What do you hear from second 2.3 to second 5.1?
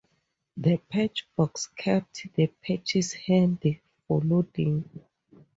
the patches handy for loading.